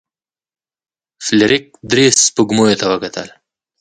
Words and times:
فلیریک 1.25 1.65
درې 1.91 2.05
سپوږمیو 2.23 2.79
ته 2.79 2.85
وکتل. 2.91 3.27